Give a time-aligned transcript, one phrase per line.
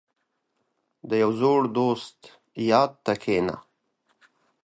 [1.09, 2.17] •د یو زوړ دوست
[2.71, 3.55] یاد ته کښېنه.